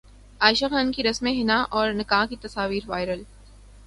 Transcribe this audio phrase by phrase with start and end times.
[0.41, 3.23] عائشہ خان کی رسم حنا اور نکاح کی تصاویر وائرل